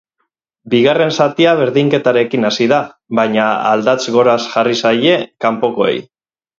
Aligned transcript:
Bigaren 0.73 1.13
zatia 1.17 1.53
berdinketarekin 1.59 2.49
hasi 2.51 2.69
da, 2.73 2.81
baina 3.23 3.47
aldats 3.75 4.01
gora 4.19 4.39
jarri 4.51 4.79
zaie 4.85 5.17
kanpokoei. 5.49 5.99